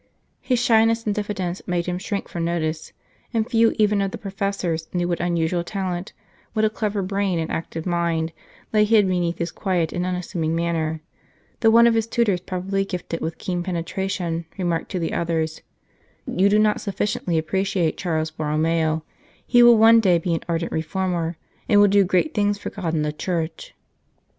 [0.39, 2.91] His shyness and diffidence made him shrink from notice,
[3.35, 6.11] and few even of the professors knew what unusual talent,
[6.53, 8.33] what a clever brain and active mind,
[8.73, 11.01] lay hid beneath his quiet and unassuming manner;
[11.61, 15.61] thopgh one of his tutors, probably gifted with keen penetration, remarked to the others:"
[16.25, 19.03] You do not sufficiently appreciate Charles Borromeo;
[19.45, 21.37] he will one day be an ardent reformer,
[21.69, 23.75] and will do great things for God and the Church."